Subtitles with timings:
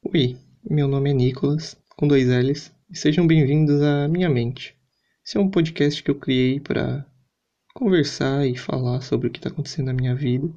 [0.00, 4.76] Oi, meu nome é Nicolas, com dois L's, e sejam bem-vindos à Minha Mente.
[5.26, 7.04] Esse é um podcast que eu criei para
[7.74, 10.48] conversar e falar sobre o que está acontecendo na minha vida.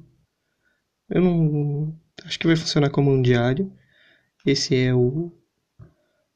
[1.10, 2.00] Eu não.
[2.24, 3.70] Acho que vai funcionar como um diário.
[4.46, 5.32] Esse é o.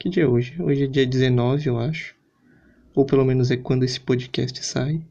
[0.00, 0.60] Que dia é hoje?
[0.60, 2.16] Hoje é dia 19, eu acho.
[2.92, 5.06] Ou pelo menos é quando esse podcast sai.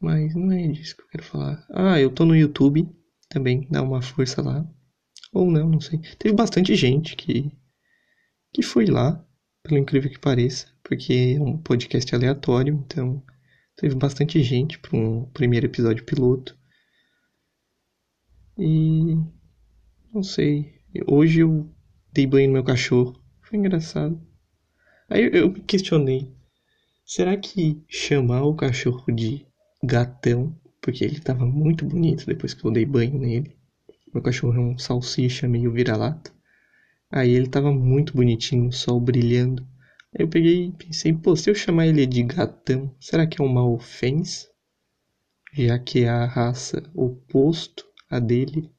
[0.00, 1.64] Mas não é disso que eu quero falar.
[1.68, 2.88] Ah, eu tô no YouTube
[3.28, 4.66] também, dá uma força lá.
[5.36, 6.00] Ou não, não sei.
[6.18, 7.52] Teve bastante gente que,
[8.54, 9.22] que foi lá,
[9.62, 13.22] pelo incrível que pareça, porque é um podcast aleatório, então
[13.76, 16.58] teve bastante gente para um primeiro episódio piloto.
[18.58, 19.14] E
[20.10, 20.80] não sei.
[21.06, 21.70] Hoje eu
[22.10, 23.22] dei banho no meu cachorro.
[23.42, 24.18] Foi engraçado.
[25.10, 26.34] Aí eu me questionei.
[27.04, 29.46] Será que chamar o cachorro de
[29.84, 33.55] gatão, porque ele tava muito bonito depois que eu dei banho nele,
[34.16, 36.32] meu cachorro é um salsicha meio vira-lata.
[37.10, 39.62] Aí ele tava muito bonitinho, o sol brilhando.
[40.14, 43.44] Aí eu peguei e pensei, pô, se eu chamar ele de gatão, será que é
[43.44, 44.48] uma ofensa?
[45.52, 48.72] Já que é a raça oposto à dele.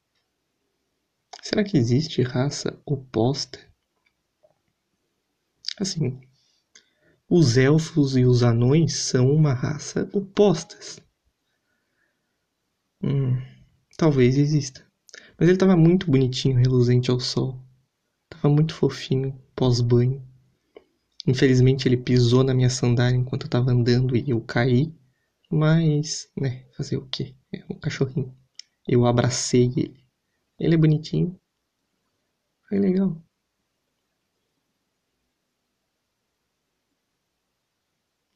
[1.40, 3.60] Será que existe raça oposta?
[5.78, 6.20] Assim,
[7.30, 11.00] os elfos e os anões são uma raça opostas.
[13.00, 13.40] Hum,
[13.96, 14.87] talvez exista.
[15.38, 17.62] Mas ele tava muito bonitinho, reluzente ao sol.
[18.28, 20.22] Tava muito fofinho, pós-banho.
[21.26, 24.92] Infelizmente ele pisou na minha sandália enquanto eu tava andando e eu caí.
[25.50, 27.34] Mas, né, fazer o quê?
[27.52, 28.34] É um cachorrinho.
[28.86, 30.04] Eu abracei ele.
[30.58, 31.38] Ele é bonitinho.
[32.68, 33.16] Foi legal.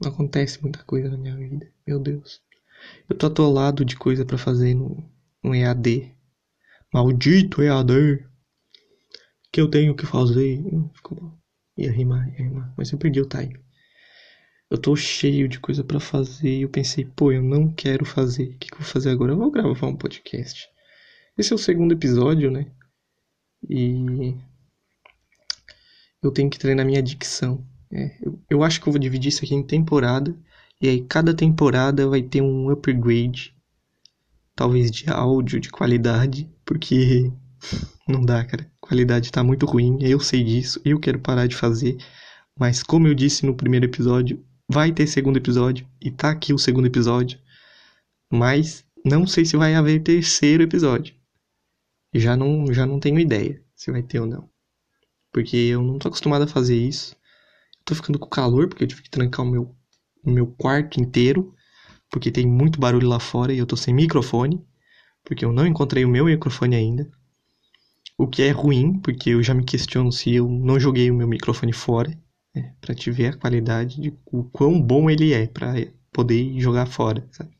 [0.00, 1.70] Não acontece muita coisa na minha vida.
[1.86, 2.42] Meu Deus.
[3.08, 5.02] Eu tô atolado de coisa para fazer no,
[5.42, 6.14] no EAD.
[6.92, 8.26] Maldito EAD.
[9.50, 10.62] Que eu tenho que fazer.
[10.94, 11.38] Ficou bom.
[11.76, 12.74] Ia rimar, ia rimar.
[12.76, 13.58] Mas eu perdi o time.
[14.70, 18.44] Eu tô cheio de coisa para fazer e eu pensei, pô, eu não quero fazer.
[18.44, 19.32] O que, que eu vou fazer agora?
[19.32, 20.68] Eu vou gravar um podcast.
[21.36, 22.70] Esse é o segundo episódio, né?
[23.68, 24.34] E
[26.22, 27.66] eu tenho que treinar minha dicção.
[27.90, 30.34] É, eu, eu acho que eu vou dividir isso aqui em temporada.
[30.80, 33.51] E aí cada temporada vai ter um upgrade
[34.54, 37.30] talvez de áudio, de qualidade, porque
[38.08, 38.70] não dá, cara.
[38.82, 41.96] A qualidade tá muito ruim, eu sei disso, eu quero parar de fazer,
[42.58, 46.58] mas como eu disse no primeiro episódio, vai ter segundo episódio e tá aqui o
[46.58, 47.38] segundo episódio,
[48.30, 51.14] mas não sei se vai haver terceiro episódio.
[52.14, 54.48] Já não, já não tenho ideia se vai ter ou não.
[55.32, 57.16] Porque eu não tô acostumado a fazer isso.
[57.84, 59.74] Tô ficando com calor porque eu tive que trancar o meu,
[60.22, 61.54] o meu quarto inteiro
[62.12, 64.62] porque tem muito barulho lá fora e eu tô sem microfone,
[65.24, 67.10] porque eu não encontrei o meu microfone ainda.
[68.18, 71.26] O que é ruim, porque eu já me questiono se eu não joguei o meu
[71.26, 72.10] microfone fora,
[72.54, 75.74] né, para te ver a qualidade de o quão bom ele é para
[76.12, 77.50] poder jogar fora, sabe?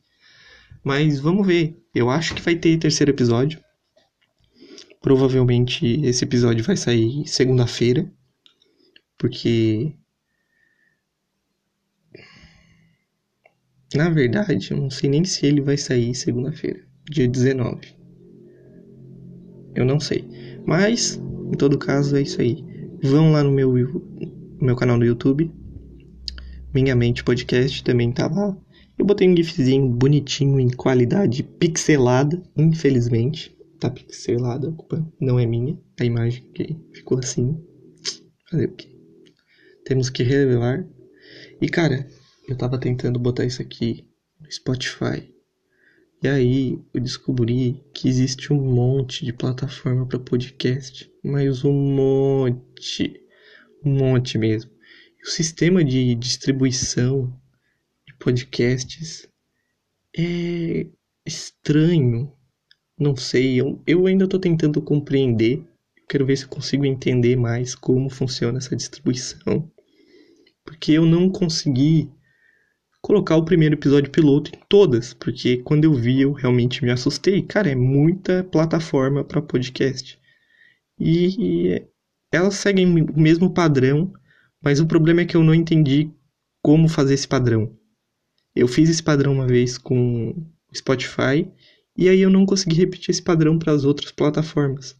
[0.83, 1.75] Mas vamos ver.
[1.95, 3.59] Eu acho que vai ter terceiro episódio.
[5.01, 8.11] Provavelmente esse episódio vai sair segunda-feira,
[9.17, 9.95] porque
[13.95, 17.79] Na verdade, eu não sei nem se ele vai sair segunda-feira, dia 19.
[19.75, 20.27] Eu não sei.
[20.65, 21.21] Mas,
[21.51, 22.63] em todo caso, é isso aí.
[23.03, 23.73] Vão lá no meu,
[24.59, 25.51] meu canal no YouTube.
[26.73, 28.57] Minha Mente Podcast também tá lá.
[28.97, 33.55] Eu botei um gifzinho bonitinho em qualidade pixelada, infelizmente.
[33.79, 35.77] Tá pixelada, a culpa não é minha.
[35.99, 37.57] A imagem que ficou assim.
[38.49, 38.87] Fazer o quê?
[39.85, 40.85] Temos que revelar.
[41.61, 42.07] E cara,
[42.47, 44.05] eu tava tentando botar isso aqui
[44.39, 45.33] no Spotify.
[46.21, 53.21] E aí eu descobri que existe um monte de plataforma para podcast, mas um monte,
[53.83, 54.71] um monte mesmo.
[55.19, 57.33] E o sistema de distribuição
[58.07, 59.27] de podcasts
[60.17, 60.87] é
[61.25, 62.31] estranho.
[62.97, 65.57] Não sei, eu, eu ainda estou tentando compreender.
[65.97, 69.69] Eu quero ver se eu consigo entender mais como funciona essa distribuição.
[70.63, 72.09] Porque eu não consegui
[73.03, 77.41] colocar o primeiro episódio piloto em todas, porque quando eu vi eu realmente me assustei.
[77.41, 80.17] Cara, é muita plataforma para podcast.
[80.97, 81.85] E
[82.31, 84.13] elas seguem o mesmo padrão,
[84.63, 86.09] mas o problema é que eu não entendi
[86.61, 87.77] como fazer esse padrão.
[88.55, 90.33] Eu fiz esse padrão uma vez com
[90.73, 91.51] Spotify
[91.97, 94.95] e aí eu não consegui repetir esse padrão para as outras plataformas.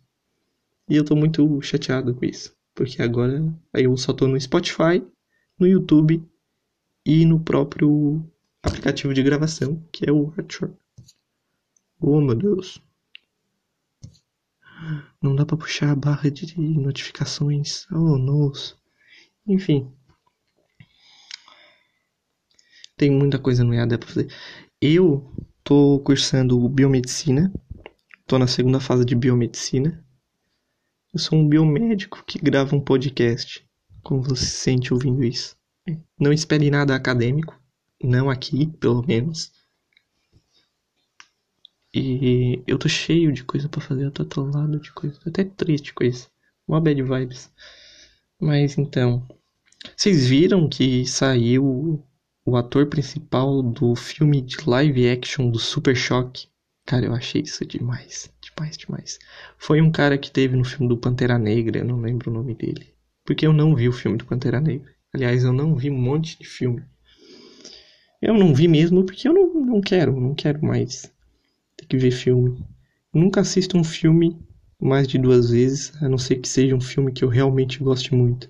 [0.89, 3.41] E eu tô muito chateado com isso, porque agora
[3.73, 5.01] eu só tô no Spotify,
[5.57, 6.21] no YouTube
[7.05, 8.23] e no próprio
[8.61, 10.71] aplicativo de gravação, que é o Archer.
[11.99, 12.81] Oh, meu Deus.
[15.21, 17.85] Não dá pra puxar a barra de notificações.
[17.91, 18.75] Oh, nossa.
[19.47, 19.91] Enfim.
[22.97, 24.33] Tem muita coisa no EAD pra fazer.
[24.81, 25.33] Eu
[25.63, 27.51] tô cursando biomedicina.
[28.27, 30.05] Tô na segunda fase de biomedicina.
[31.13, 33.65] Eu sou um biomédico que grava um podcast.
[34.01, 35.55] Como você se sente ouvindo isso?
[36.19, 37.59] Não espere nada acadêmico.
[38.01, 39.51] Não aqui, pelo menos.
[41.93, 45.43] E eu tô cheio de coisa para fazer, eu tô atolado de coisa, tô até
[45.43, 46.29] triste com isso.
[46.67, 47.51] Uma bad vibes.
[48.39, 49.25] Mas então,
[49.95, 52.03] vocês viram que saiu
[52.45, 56.47] o ator principal do filme de live action do Super Choque?
[56.85, 59.19] Cara, eu achei isso demais, demais, demais.
[59.57, 62.55] Foi um cara que teve no filme do Pantera Negra, eu não lembro o nome
[62.55, 62.93] dele.
[63.23, 64.92] Porque eu não vi o filme do Pantera Negra.
[65.13, 66.83] Aliás, eu não vi um monte de filme.
[68.19, 71.11] Eu não vi mesmo porque eu não, não quero, não quero mais
[71.77, 72.65] ter que ver filme.
[73.13, 74.35] Nunca assisto um filme
[74.81, 78.15] mais de duas vezes, a não ser que seja um filme que eu realmente goste
[78.15, 78.49] muito.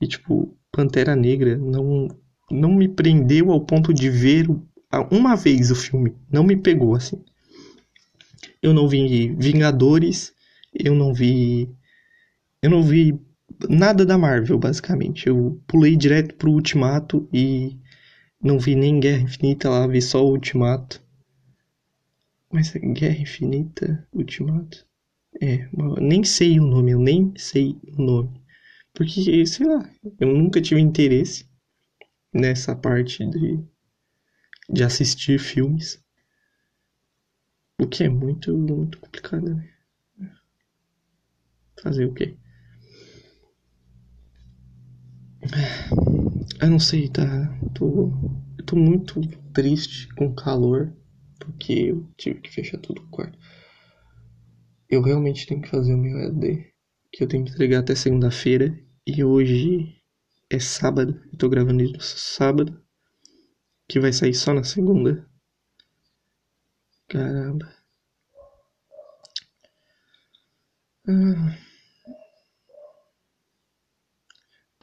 [0.00, 2.08] E tipo, Pantera Negra não
[2.50, 4.46] não me prendeu ao ponto de ver
[5.10, 7.24] uma vez o filme, não me pegou assim.
[8.62, 10.32] Eu não vi Vingadores,
[10.74, 11.68] eu não vi
[12.62, 13.18] eu não vi
[13.68, 15.28] nada da Marvel, basicamente.
[15.28, 17.78] Eu pulei direto pro Ultimato e
[18.42, 21.02] não vi nem Guerra Infinita lá, vi só o Ultimato.
[22.52, 24.86] Mas Guerra Infinita, Ultimato.
[25.42, 25.68] É,
[26.00, 28.40] nem sei o nome, eu nem sei o nome.
[28.92, 29.90] Porque, sei lá,
[30.20, 31.48] eu nunca tive interesse
[32.32, 33.58] nessa parte de,
[34.70, 36.00] de assistir filmes.
[37.80, 39.70] O que é muito, muito complicado, né?
[41.82, 42.36] Fazer o quê?
[46.60, 47.24] Eu não sei, tá?
[47.74, 48.10] Tô,
[48.58, 49.20] eu tô muito
[49.52, 50.96] triste com calor
[51.38, 53.38] porque eu tive que fechar tudo o quarto.
[54.88, 56.72] Eu realmente tenho que fazer o meu EAD,
[57.12, 59.94] que eu tenho que entregar até segunda-feira, e hoje
[60.48, 62.80] é sábado, eu tô gravando isso sábado,
[63.88, 65.28] que vai sair só na segunda.
[67.08, 67.70] Caramba.
[71.06, 71.73] Ah.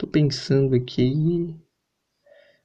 [0.02, 1.56] Tô pensando aqui.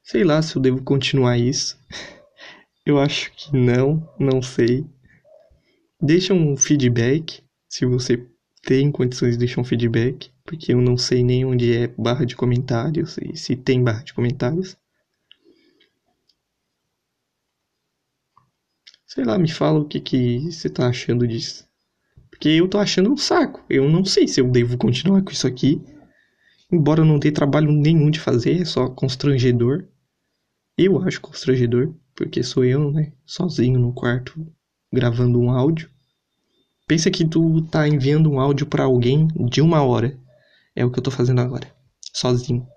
[0.01, 1.79] Sei lá se eu devo continuar isso.
[2.83, 4.83] Eu acho que não, não sei.
[6.01, 8.27] Deixa um feedback, se você
[8.63, 12.35] tem condições de deixar um feedback, porque eu não sei nem onde é barra de
[12.35, 14.75] comentários e se tem barra de comentários.
[19.05, 21.67] Sei lá, me fala o que, que você tá achando disso.
[22.31, 23.63] Porque eu tô achando um saco.
[23.69, 25.79] Eu não sei se eu devo continuar com isso aqui.
[26.71, 29.87] Embora não tenha trabalho nenhum de fazer, é só constrangedor.
[30.77, 34.45] Eu acho constrangedor porque sou eu, né, sozinho no quarto
[34.91, 35.89] gravando um áudio.
[36.87, 40.17] Pensa que tu tá enviando um áudio para alguém de uma hora.
[40.75, 41.71] É o que eu tô fazendo agora,
[42.13, 42.67] sozinho.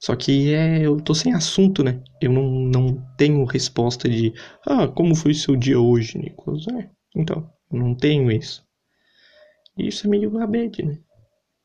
[0.00, 2.02] Só que é, eu tô sem assunto, né?
[2.20, 4.32] Eu não, não tenho resposta de
[4.66, 6.66] Ah, como foi seu dia hoje, Nicolas?
[6.68, 8.64] É, então, não tenho isso.
[9.76, 10.98] Isso é meio abede, né?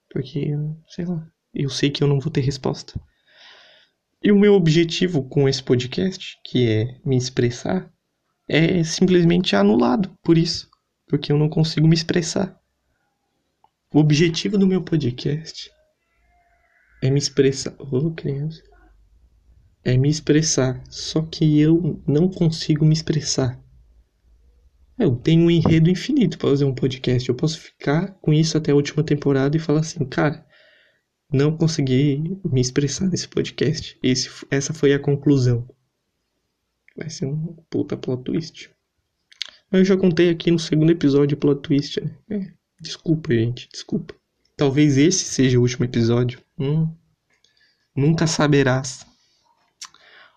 [0.09, 0.51] Porque,
[0.89, 2.99] sei lá, eu sei que eu não vou ter resposta.
[4.23, 7.91] E o meu objetivo com esse podcast, que é me expressar,
[8.47, 10.69] é simplesmente anulado por isso,
[11.07, 12.57] porque eu não consigo me expressar.
[13.93, 15.69] O objetivo do meu podcast
[17.01, 17.75] é me expressar.
[17.77, 18.63] Ô, oh, criança.
[19.83, 23.61] É me expressar, só que eu não consigo me expressar.
[24.97, 27.27] Eu tenho um enredo infinito para fazer um podcast.
[27.27, 30.45] Eu posso ficar com isso até a última temporada e falar assim, cara,
[31.33, 33.97] não consegui me expressar nesse podcast.
[34.03, 35.67] Esse, essa foi a conclusão.
[36.95, 38.69] Vai ser um puta plot twist.
[39.71, 42.15] Eu já contei aqui no segundo episódio plot twist, né?
[42.29, 44.13] É, desculpa, gente, desculpa.
[44.55, 46.39] Talvez esse seja o último episódio.
[46.59, 46.87] Hum,
[47.95, 49.03] nunca saberás.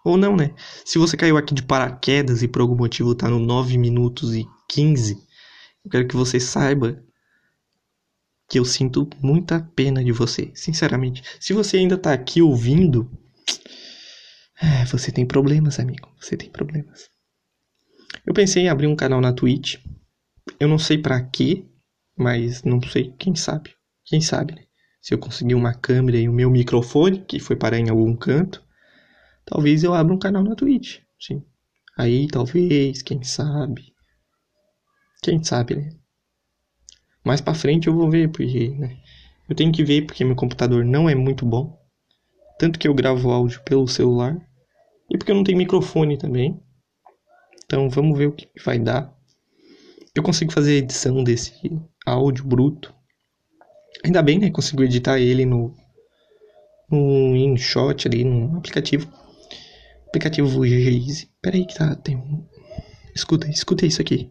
[0.03, 0.55] Ou não, né?
[0.83, 4.47] Se você caiu aqui de paraquedas e por algum motivo tá no 9 minutos e
[4.71, 5.19] 15,
[5.85, 7.05] eu quero que você saiba
[8.49, 11.23] que eu sinto muita pena de você, sinceramente.
[11.41, 13.11] Se você ainda tá aqui ouvindo,
[14.61, 16.09] é, você tem problemas, amigo.
[16.21, 17.09] Você tem problemas.
[18.25, 19.77] Eu pensei em abrir um canal na Twitch.
[20.59, 21.65] Eu não sei para quê,
[22.17, 23.75] mas não sei, quem sabe.
[24.05, 24.63] Quem sabe, né?
[25.03, 28.65] Se eu conseguir uma câmera e o meu microfone, que foi parar em algum canto,
[29.45, 31.45] talvez eu abra um canal na Twitch, sim.
[31.97, 33.93] Aí talvez, quem sabe.
[35.23, 35.91] Quem sabe, né?
[37.27, 38.97] Mais para frente eu vou ver, porque né,
[39.49, 41.77] eu tenho que ver porque meu computador não é muito bom.
[42.57, 44.39] Tanto que eu gravo áudio pelo celular
[45.11, 46.57] e porque eu não tenho microfone também.
[47.65, 49.13] Então vamos ver o que vai dar.
[50.15, 51.53] Eu consigo fazer a edição desse
[52.07, 52.95] áudio bruto.
[54.05, 54.49] Ainda bem, né?
[54.49, 55.75] Consigo editar ele no,
[56.89, 59.13] no InShot ali, no aplicativo.
[60.07, 61.29] Aplicativo Gaze.
[61.43, 61.97] Pera aí que tá.
[61.97, 62.47] Tem um.
[63.13, 64.31] Escuta, escuta isso aqui.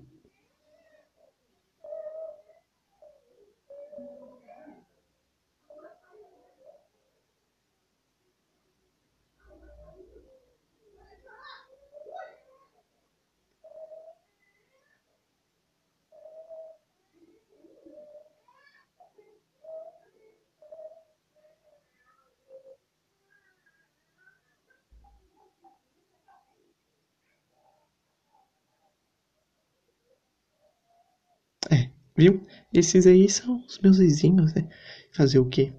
[31.72, 32.42] É, viu?
[32.74, 34.68] Esses aí são os meus vizinhos, né?
[35.14, 35.74] Fazer o quê?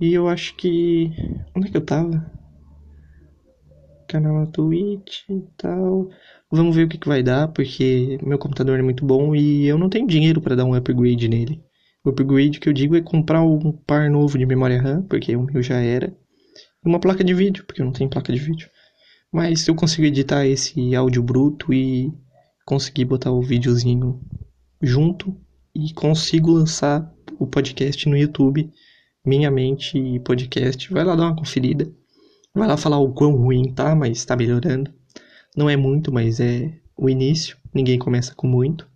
[0.00, 1.10] E eu acho que.
[1.54, 2.30] Onde é que eu tava?
[4.08, 6.08] Canal na Twitch e tal.
[6.50, 9.78] Vamos ver o que, que vai dar, porque meu computador é muito bom e eu
[9.78, 11.62] não tenho dinheiro para dar um upgrade nele.
[12.04, 15.42] O upgrade que eu digo é comprar um par novo de memória RAM, porque o
[15.42, 16.08] meu já era.
[16.84, 18.68] E uma placa de vídeo, porque eu não tenho placa de vídeo.
[19.32, 22.12] Mas se eu consigo editar esse áudio bruto e
[22.64, 24.20] conseguir botar o videozinho
[24.80, 25.36] junto
[25.74, 28.70] e consigo lançar o podcast no YouTube,
[29.24, 30.92] Minha Mente Podcast.
[30.92, 31.90] Vai lá dar uma conferida.
[32.54, 34.92] Vai lá falar o quão ruim tá, mas tá melhorando.
[35.56, 37.56] Não é muito, mas é o início.
[37.74, 38.88] Ninguém começa com muito.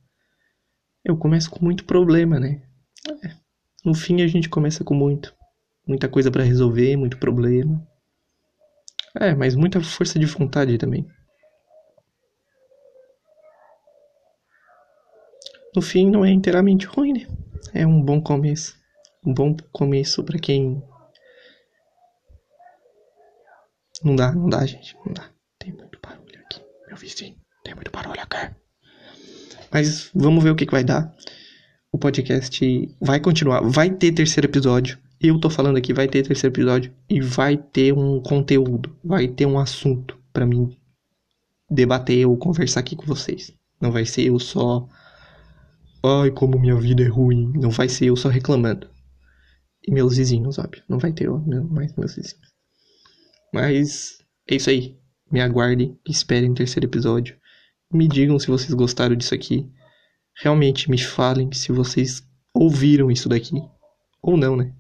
[1.05, 2.63] Eu começo com muito problema, né?
[3.25, 3.31] É.
[3.85, 5.35] No fim a gente começa com muito.
[5.87, 7.87] Muita coisa para resolver, muito problema.
[9.19, 11.07] É, mas muita força de vontade também.
[15.75, 17.27] No fim não é inteiramente ruim, né?
[17.73, 18.77] É um bom começo.
[19.25, 20.83] Um bom começo para quem.
[24.03, 24.97] Não dá, não dá, gente.
[25.05, 25.31] Não dá.
[25.59, 26.61] Tem muito barulho aqui.
[26.89, 27.37] Meu vizinho.
[27.65, 28.55] Tem muito barulho aqui.
[29.71, 31.15] Mas vamos ver o que, que vai dar.
[31.93, 33.61] O podcast vai continuar.
[33.61, 34.99] Vai ter terceiro episódio.
[35.21, 36.93] Eu tô falando aqui, vai ter terceiro episódio.
[37.09, 38.97] E vai ter um conteúdo.
[39.05, 40.77] Vai ter um assunto para mim
[41.71, 43.53] debater ou conversar aqui com vocês.
[43.81, 44.89] Não vai ser eu só
[46.03, 47.53] Ai, como minha vida é ruim.
[47.55, 48.89] Não vai ser eu só reclamando.
[49.87, 50.83] E meus vizinhos, óbvio.
[50.89, 51.39] Não vai ter eu,
[51.71, 52.51] mais meus vizinhos.
[53.53, 54.99] Mas é isso aí.
[55.31, 57.37] Me aguardem, esperem o terceiro episódio.
[57.93, 59.71] Me digam se vocês gostaram disso aqui.
[60.37, 62.23] Realmente me falem se vocês
[62.55, 63.57] ouviram isso daqui.
[64.23, 64.75] Ou não, né?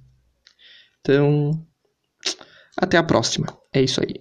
[1.01, 1.67] Então,
[2.77, 3.47] até a próxima.
[3.73, 4.15] É isso aí.